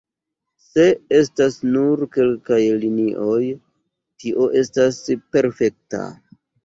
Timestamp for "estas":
1.17-1.57, 4.63-4.99